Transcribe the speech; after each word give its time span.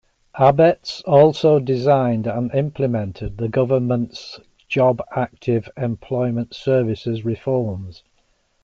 Abetz 0.39 1.03
also 1.05 1.59
designed 1.59 2.25
and 2.25 2.51
implemented 2.55 3.37
the 3.37 3.47
Government's 3.47 4.39
Jobactive 4.67 5.69
Employment 5.77 6.55
Services 6.55 7.23
Reforms. 7.23 8.01